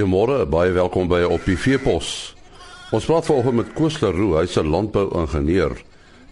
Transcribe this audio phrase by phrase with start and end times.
[0.00, 2.32] Goeiemôre, baie welkom by op die Veepos.
[2.88, 5.76] Ons praat vanoggend met Koos Leroux, hy's 'n landbouingenieur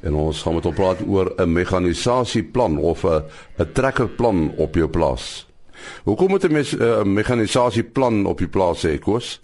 [0.02, 3.22] en ons gaan met hom praat oor 'n meganisasieplan of 'n
[3.58, 5.46] 'n trekkerplan op jou plaas.
[6.04, 9.40] Hoekom moet 'n mes, uh, meganisasieplan op die plaas hê, Koos?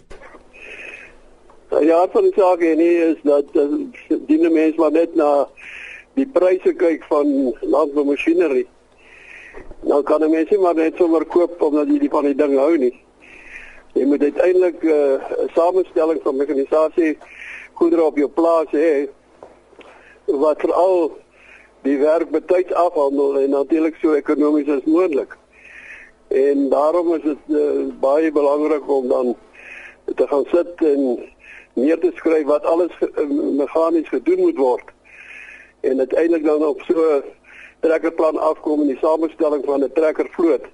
[1.81, 3.61] Ja, van die saak nie is dat uh,
[4.27, 5.47] die mense maar net na
[6.15, 8.67] die pryse kyk van landboumasjinerie.
[9.83, 12.57] Nou kan 'n mens nie maar net sommer koop omdat jy die van die ding
[12.57, 13.05] hou nie.
[13.95, 17.17] Jy moet uiteindelik eh, 'n uh, samestelling van mekanisasie
[17.73, 19.07] goedere op jou plaas hê
[20.25, 21.11] wat veral
[21.81, 25.37] die werk betyds afhandel en natuurlik so ekonomies as moontlik.
[26.27, 29.35] En daarom is dit uh, baie belangrik om dan
[30.15, 31.23] te gaan sit en
[31.73, 33.29] neer te skryf wat alles uh,
[33.63, 34.91] meganies gedoen moet word.
[35.79, 37.23] En uiteindelik dan op so 'n
[37.79, 40.65] trekkerplan afkom in die samestelling van 'n trekkervloot.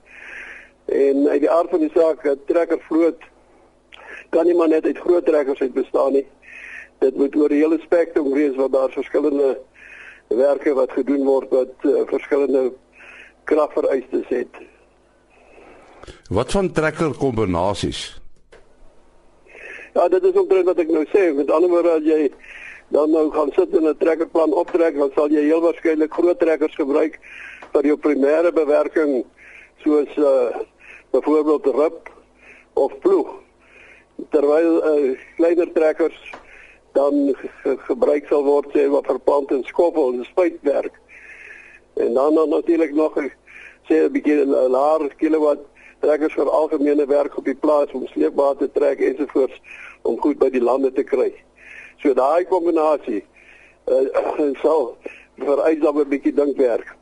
[0.86, 3.20] En uit die aard van die saak, 'n trekkervloot
[4.30, 6.28] kan nie maar net uit groot trekkers uit bestaan nie.
[7.00, 9.60] Dit moet oor die hele spektrum wees waar daar verskillende
[10.28, 12.72] werke wat gedoen word wat uh, verskillende
[13.44, 14.62] kragvereistes het.
[16.30, 18.22] Wat van trekker kombinasies?
[19.94, 21.34] Ja, dit is omtrent wat ek nou sê.
[21.36, 22.32] Met ander woorde, as jy
[22.96, 26.76] dan nou gaan sit en 'n trekkerplan optrek, dan sal jy heel waarskynlik groot trekkers
[26.76, 27.20] gebruik
[27.74, 29.24] vir jou primêre bewerking
[29.84, 30.62] soos uh
[31.12, 32.10] byvoorbeeld rip
[32.74, 33.30] of ploeg
[34.30, 36.34] terwyl uh, kleiner trekkers
[36.94, 40.96] dan ge gebruik sal word sê wat vir plant en skoffel en spuitwerk
[41.94, 43.18] en dan dan natuurlik nog
[43.88, 45.66] sê 'n bietjie laer kilowatt
[46.02, 49.62] trekkers vir algemene werk op die plaas om sleepbaar te trek ensovoorts
[50.02, 51.30] om goed by die lande te kry.
[52.02, 53.22] So daai kombinasie
[53.86, 54.08] uh,
[54.64, 54.96] sal
[55.38, 56.96] vereis dan 'n bietjie dinkwerk.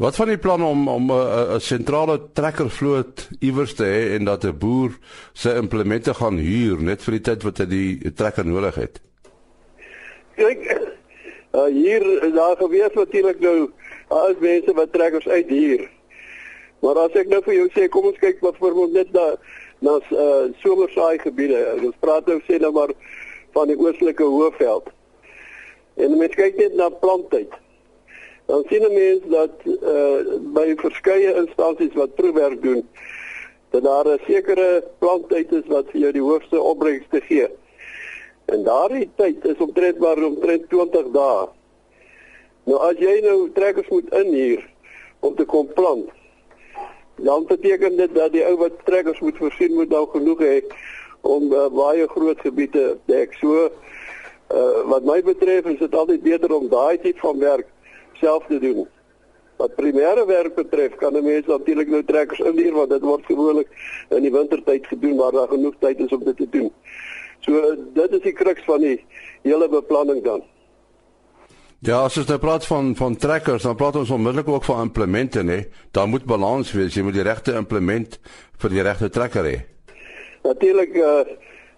[0.00, 4.24] Wat van die plan om om 'n uh, 'n sentrale trekkervloot iewers te hê en
[4.24, 4.90] dat 'n boer
[5.32, 9.00] sy implemente gaan huur net vir die tyd wat hy die trekker nodig het?
[10.36, 10.60] Kyk,
[11.52, 13.70] uh, hier daar gewees natuurlik nou
[14.08, 15.88] al mense wat trekkers uithuur.
[16.80, 19.36] Maar as ek nou vir jou sê kom ons kyk wat voorbeeld net na
[19.80, 21.76] na uh, somersaai gebiede.
[21.84, 22.92] Ons praat nou sê nou maar
[23.52, 24.88] van die oostelike Hoëveld.
[25.96, 27.52] En mense kyk net na planttyd
[28.50, 30.18] dan sien 'n mens dat uh
[30.58, 32.82] by verskeie instansies wat proefwerk doen
[33.70, 37.48] dat daar 'n sekere planttyd is wat vir jou die hoogste opbrengs te gee.
[38.44, 41.48] En daardie tyd is omtrent maar omtrent 20 dae.
[42.64, 44.70] Nou as jy nou trekkers moet inhuur
[45.20, 46.10] om te kom plant,
[47.14, 50.62] dan beteken dit dat die ou wat trekkers moet voorsien moet nou genoeg hê
[51.20, 53.34] om uh, baie groot gebiede te dek.
[53.34, 53.70] So
[54.54, 57.66] uh wat my betref is dit altyd beter om daai tipe van werk
[58.20, 58.86] self te doen.
[59.60, 63.68] Wat primêre werk betref, kan 'n mens natuurlik nou trekkers inhuur want dit word gewoonlik
[64.08, 66.72] in die wintertyd gedoen waar daar genoeg tyd is om dit te doen.
[67.40, 69.04] So dit is die kruks van die
[69.42, 70.42] hele beplanning dan.
[71.80, 75.42] Ja, as jy nou praat van van trekkers, dan praat ons onmiddellik ook van implemente,
[75.42, 75.62] né?
[75.96, 76.94] Daar moet balans wees.
[76.94, 78.18] Jy moet die regte implement
[78.60, 79.56] vir die regte trekker hê.
[80.44, 81.24] Natuurlik uh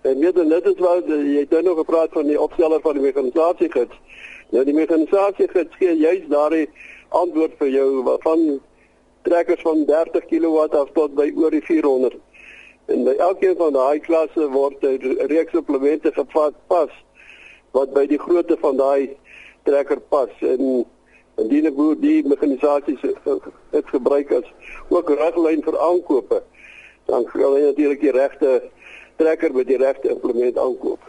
[0.02, 3.04] en net net is wel jy het nou nog gepraat van die opsteller van die
[3.04, 3.94] mekanisasie gids.
[4.52, 6.66] Nou die mekanisasie gee juist daardie
[7.08, 8.42] antwoord vir jou van
[9.24, 12.18] trekkers van 30 kW af tot by oor die 400.
[12.92, 16.92] En by elkeen van daai klasse word 'n reeks supplemente gevat pas
[17.72, 19.16] wat by die grootte van daai
[19.64, 20.84] trekker pas en
[21.36, 22.98] indien 'n boer die mekanisasie
[23.70, 24.52] het gebruik as
[24.88, 26.42] ook riglyn vir aankope
[27.06, 28.62] dan gaan hy natuurlik die regte
[29.16, 31.00] trekker met die regte implement aankoop.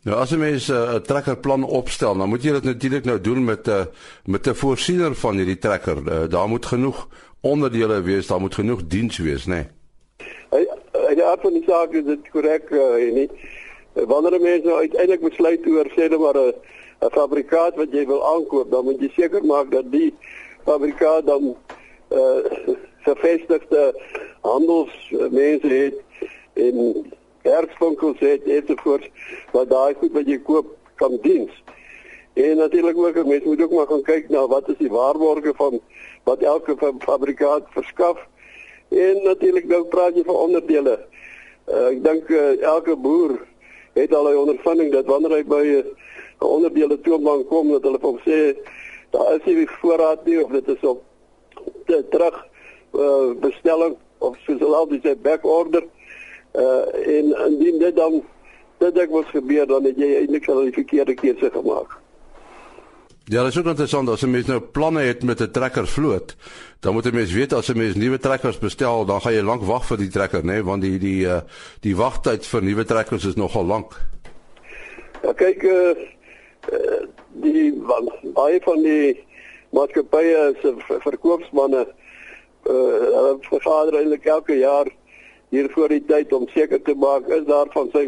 [0.00, 3.20] Nou as jy mens eh, 'n uh, trekkerplan opstel, dan moet jy dit natuurlik nou
[3.20, 3.84] doen met 'n uh,
[4.24, 5.96] met 'n voorsiener van hierdie trekker.
[5.96, 7.08] Uh, daar moet genoeg
[7.40, 9.68] onderdele wees, daar moet genoeg diens wees, né?
[10.50, 10.68] Nee?
[11.16, 13.28] Ja, aard van die saak is dit korrek uh, nie.
[13.92, 16.54] Wanneer mense nou uiteindelik besluit oor sê net maar 'n
[17.00, 20.14] 'n fabrikaat wat jy wil aankoop, dan moet jy seker maak dat die
[20.64, 21.56] fabrikaat dan
[22.08, 22.74] eh uh,
[23.08, 24.00] gevestigde
[24.40, 25.96] handelsmense het
[26.54, 27.04] en
[27.50, 29.10] werkswinkels het ensovoorts
[29.52, 31.52] wat daai goed wat jy koop kan diens.
[32.32, 35.80] En natuurlik ook mense moet ook maar gaan kyk na wat is die waarborge van
[36.24, 38.18] wat elke fabrikaat verskaf.
[38.88, 40.98] En natuurlik nou praat jy van onderdele.
[41.70, 43.36] Uh, ek dink uh, elke boer
[43.94, 45.84] het al 'n ondervinding dat wanneer hy by 'n
[46.42, 48.56] uh, onderdele toonbank kom dat hulle hom sê
[49.10, 51.02] daar is nie voorraad nie of dit is op
[51.86, 52.46] te terug
[52.94, 55.84] uh, bestelling of soos hulle altyd sê back order.
[56.54, 58.22] Uh en indien dit dan
[58.78, 61.98] dit ek was gebeur dan het jy eintlik al die verkeerde keuse gemaak.
[63.30, 66.36] Ja, dit is ook interessant as 'n mens nou planne het met 'n trekkervloot,
[66.80, 69.62] dan moet 'n mens weet as 'n mens nuwe trekkers bestel, dan gaan jy lank
[69.62, 70.62] wag vir die trekker, né, nee?
[70.62, 71.40] want die die uh,
[71.80, 74.00] die wagtyd vir nuwe trekkers is nogal lank.
[75.22, 75.94] Ja, kyk uh,
[77.28, 77.82] die
[78.34, 79.24] baie van die
[79.70, 81.86] maatskappye se verkoopsmanne
[82.66, 84.86] uh hulle vergader eintlik elke jaar
[85.50, 88.06] hier voor die tyd om seker te maak is daar van sy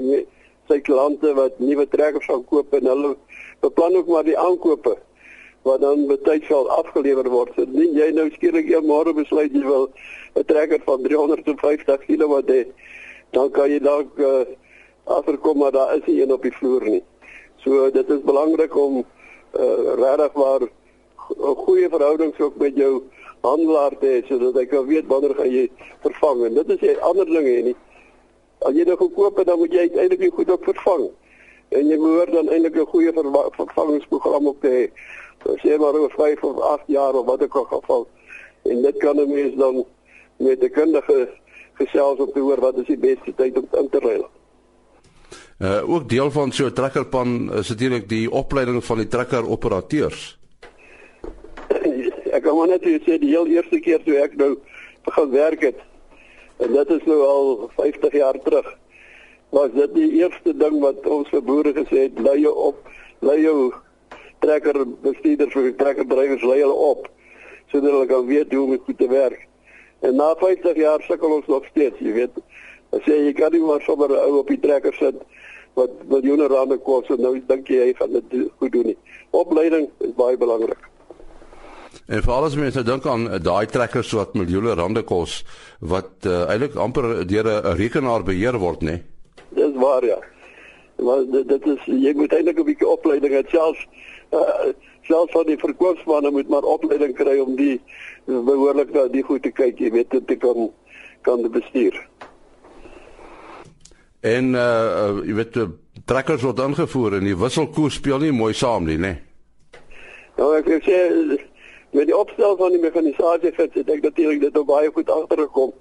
[0.71, 3.17] sy klante wat nuwe trekkers gaan koop en hulle
[3.65, 4.97] beplan ook maar die aankope
[5.67, 7.55] wat dan betyds sal afgelewer word.
[7.71, 9.91] Nie jy nou skielik een môre besluit jy wil
[10.35, 12.67] 'n trekker van 350 kW hê,
[13.31, 14.45] dan kan jy dalk uh,
[15.05, 17.03] afkom maar daar is nie een op die vloer nie.
[17.63, 20.63] So dit is belangrik om uh, regtig maar
[21.31, 23.03] 'n goeie verhouding ook met jou
[23.43, 25.71] handelaar te hê sodat hy kan weet wanneer gaan jy
[26.03, 27.77] vervang en dit is 'n ander ding hè nie.
[28.59, 31.11] As jy nou gekoop het dan moet jy uiteindelik die goed ook vervang.
[31.69, 34.91] En jy moet dan eintlik 'n goeie vervangingsprogram op hê
[35.63, 38.07] sê maar oor 5 of 8 jaar of wat ook al geval.
[38.63, 39.85] En dit kan 'n mens dan
[40.37, 41.29] met 'n kundige
[41.73, 44.27] gesels om te hoor wat is die beste tyd om in te ruil.
[45.59, 50.42] Uh ook deel van so 'n trekkerpan is natuurlik die opleiding van die trekker operateurs.
[52.43, 54.57] Ek kan maar net sê die heel eerste keer toe ek nou
[55.07, 55.79] begin werk het
[56.59, 58.67] en dit is nou al 50 jaar terug
[59.55, 62.91] was dit die eerste ding wat ons vir boere gesê het lei jou op
[63.23, 63.57] lei jou
[64.43, 67.07] trekker bestuurders vir trekker drywers lei hulle op
[67.71, 69.47] sodat hulle kan weet hoe om goed te werk.
[70.01, 72.41] En na 50 jaar sukkel ons nog steeds, jy weet.
[72.93, 75.23] As jy jy kan nie maar sommer 'n ou op die trekker sit
[75.75, 78.99] wat miljoene rande kos en nou dink jy hy gaan dit goed doen nie.
[79.31, 80.92] Opleiding is baie belangrik.
[82.07, 85.43] En vir alles mense dink aan uh, daai trekkers wat miljoene rande kos
[85.79, 88.91] wat uh, eintlik amper deur 'n rekenaar beheer word, nê?
[88.91, 89.03] Nee?
[89.55, 90.19] Dis waar ja.
[90.99, 93.87] Maar dit, dit is jy moet eintlik 'n bietjie opleiding hê selfs
[94.31, 97.81] uh, selfs van die verkoopsmanne moet maar opleiding kry om die
[98.27, 100.71] behoorlik na die goed te kyk, jy weet dit kan
[101.23, 101.95] kan bestuur.
[104.23, 105.59] En uh jy weet
[106.07, 109.17] trekkers word aangevoer en die wisselkoers speel nie mooi saam nie, né?
[110.39, 110.99] Nou ek wil sê
[111.93, 115.73] met die opstel van die mekanisasie het ek natuurlik dit op baie goed agtergekom.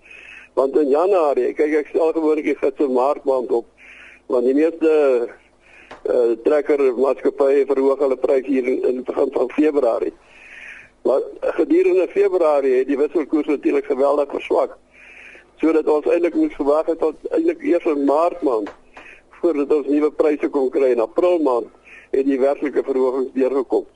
[0.53, 3.67] Want in Januarie, kyk ek stel gewoonlik die gids in Maart maand op.
[4.27, 4.91] Want die meeste
[6.03, 10.13] uh, trekker maatskappye verhoog hulle pryse hier in, in begin van Februarie.
[11.07, 11.23] Maar
[11.57, 14.75] gedurende Februarie het die wisselkoers natuurlik geweldig verswak.
[15.63, 18.69] Sodat ons eintlik moes gewag het tot eintlik eers in Maart maand
[19.41, 21.71] voordat ons nuwe pryse kon kry in April maand
[22.11, 23.87] het die werklike verhogings deurgekom.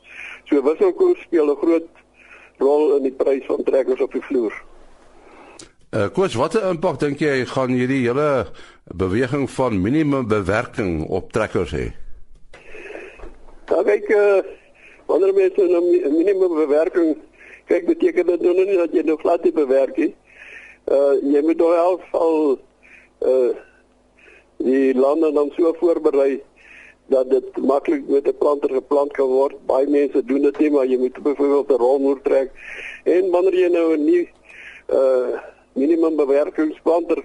[0.48, 1.88] So wisselkoers speel 'n groot
[2.58, 4.54] rol in die prys van trekkers op die vloer.
[5.96, 8.48] Uh, Koos, watter impak dink jy gaan hierdie hele
[8.96, 11.86] beweging van minimum bewerking op trekkers hê?
[13.70, 14.42] Ja, kyk, uh,
[15.08, 17.16] wanneer mense 'n nou minimum bewerking
[17.70, 20.12] kyk, beteken dit nou nie dat jy nou glad nie bewerk nie.
[20.86, 22.36] Uh jy moet nou al al
[23.26, 23.54] uh
[24.66, 26.42] die lande dan so voorberei
[27.08, 29.66] dat dit maklik met 'n planter geplant kan word.
[29.66, 32.52] Baie mense doen dit nie, maar jy moet byvoorbeeld 'n rolmoer trek.
[33.04, 34.28] En wanneer jy nou 'n nuwe
[34.90, 35.40] uh
[35.74, 37.24] minimum bewerkingsplanter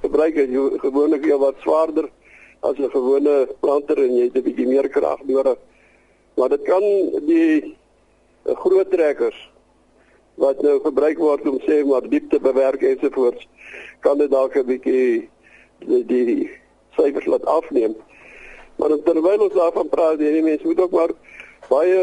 [0.00, 0.46] gebruik jy
[0.80, 2.08] gewoonlik jou wat swaarder
[2.60, 5.58] as 'n gewone planter en jy het 'n bietjie meer krag nodig.
[6.34, 6.82] Maar dit kan
[7.26, 7.76] die
[8.44, 9.50] groot trekkers
[10.34, 13.48] wat nou gebruik word om sê maar diepte bewerk ensovoorts
[14.00, 15.28] kan dit dalk 'n bietjie
[15.78, 16.50] die, die
[16.96, 17.94] syfers laat afneem.
[18.80, 21.10] Maar terwyl ons daarvan praat, die mense moet ook maar
[21.68, 22.00] baie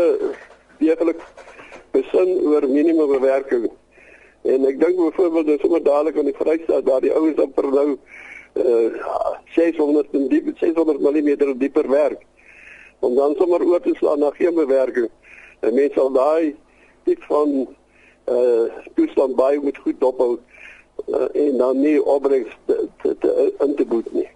[0.77, 1.21] deeglik
[1.91, 3.65] besin oor minimum bewerking.
[4.45, 7.97] En ek dink byvoorbeeld dis sommer dadelik aan die Vrystaat daar die ouens op nou
[8.57, 12.21] uh 600 en diep 600 mm dieper werk.
[12.99, 15.09] Om dan sommer oor te slaan na geen bewerking.
[15.59, 16.55] En mense sal daai
[17.09, 17.57] diep van
[18.29, 20.37] uh toestand baie goed dophou
[21.07, 24.29] uh, en dan nie opbrengs te, te, te, in te boet nie.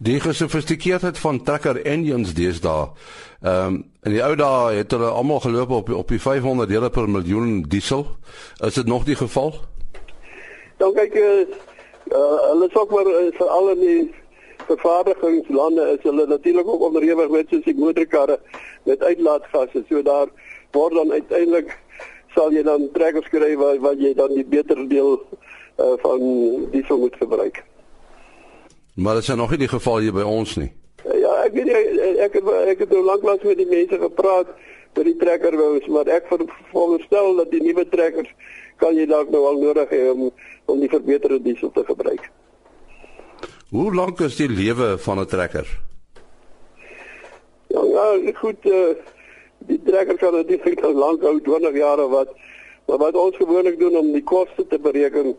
[0.00, 2.88] Die gesofistikeerdheid van trekker engines deesdae.
[3.42, 6.88] Ehm um, in die ou dae het hulle almal geloop op op die 500 dele
[6.90, 8.06] per miljoen diesel.
[8.64, 9.52] Is dit nog die geval?
[10.80, 14.00] Dan kyk jy uh, uh, hulle sê maar uh, vir al die
[14.70, 18.40] vervaardigingslande is hulle natuurlik ook onderhewig met soos die motorkarre
[18.88, 19.84] met uitlaatgasse.
[19.88, 20.32] So daar
[20.72, 21.76] word dan uiteindelik
[22.34, 25.20] sal jy dan trekkers kry waar waar jy dan die beter deel
[25.76, 26.24] uh, van
[26.72, 27.68] diesel moet gebruik.
[28.94, 30.72] Maar dit is nog nie die geval hier by ons nie.
[31.04, 34.50] Ja, ek weet ek ek het ek het nou lanklaas met die mense gepraat
[34.94, 38.28] by die trekker wou, maar ek veronderstel dat die nuwe trekkers
[38.82, 40.28] kan jy dalk nou al nodig hê om
[40.70, 42.30] om die verbeterde diesel te gebruik.
[43.70, 45.66] Hoe lank is die lewe van 'n trekker?
[47.70, 48.94] Ja, ja goed uh,
[49.58, 52.34] die trekker kan natuurlik al lank hou 20 jaar of wat.
[52.86, 55.36] Maar wat ons gewoonlik doen om die koste te bereken,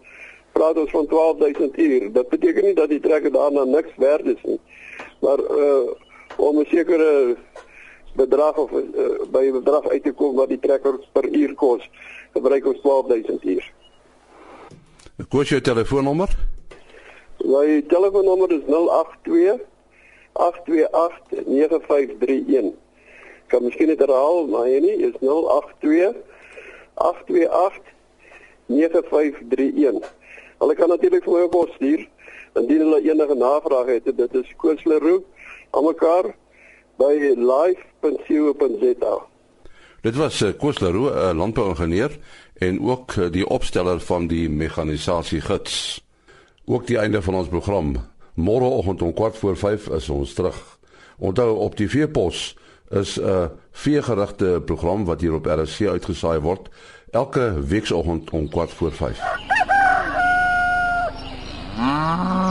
[0.51, 2.11] praat ons van 12000 uur.
[2.13, 4.59] Dit beteken nie dat die trekker daarna niks werd is nie.
[5.19, 5.91] Maar uh
[6.37, 7.35] om 'n sekere
[8.15, 8.81] bedrag of uh,
[9.31, 11.89] by 'n bedrag uit te kom wat die trekker per uur kos,
[12.33, 13.73] gebruik ons 12000 uur.
[15.29, 16.29] Koos jou telefoonnommer?
[17.43, 19.59] My telefoonnommer is 082
[20.33, 22.73] 828 9531.
[23.47, 26.15] Kan miskien dit herhaal, maar hy nie is 082
[26.93, 27.81] 828
[28.65, 30.13] 9531.
[30.61, 32.01] Hulle kan natuurlik vir my op stuur
[32.59, 34.09] indien hulle enige navrae het.
[34.17, 35.23] Dit is Koosleroe
[35.73, 36.27] aan mekaar
[37.01, 39.15] by live.co.za.
[40.01, 42.17] Dit was uh, Koosleroe, 'n uh, landbouingenieur
[42.53, 46.03] en ook uh, die opsteller van die mekanisasie gids.
[46.65, 47.95] Ook die einde van ons program.
[48.33, 50.79] Môreoggend om 4 voor 5 is ons terug.
[51.17, 52.57] Onthou op die veepos
[52.89, 56.69] is 'n veegerigte program wat hier op RSC uitgesaai word
[57.11, 59.60] elke weekoggend om 4 voor 5.
[62.11, 62.50] 啊。